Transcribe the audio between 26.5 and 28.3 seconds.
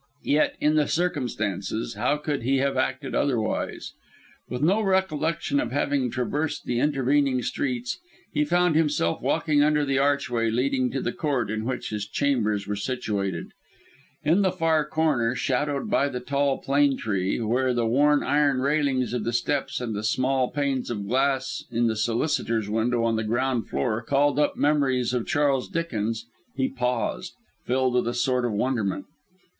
he paused, filled with a